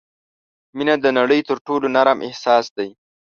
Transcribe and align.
•مینه 0.75 0.95
د 1.01 1.05
نړۍ 1.19 1.39
تر 1.49 1.57
ټولو 1.65 1.85
نرم 1.95 2.17
احساس 2.27 2.65
دی. 2.77 2.89